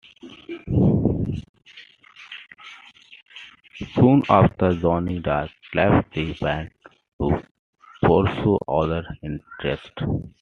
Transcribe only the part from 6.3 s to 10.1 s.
band to pursue other interests.